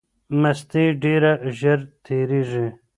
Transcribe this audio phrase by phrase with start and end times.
[0.41, 2.67] مستي ډیره ژر تېریږي.